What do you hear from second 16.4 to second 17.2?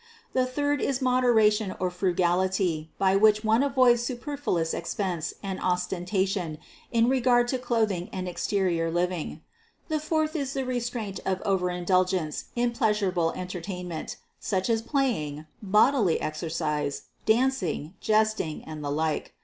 cise,